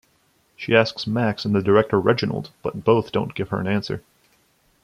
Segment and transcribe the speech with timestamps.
[0.55, 4.01] She asks Max and the director Reginald, but both don't give her an answer.